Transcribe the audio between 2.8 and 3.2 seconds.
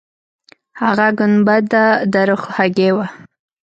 وه.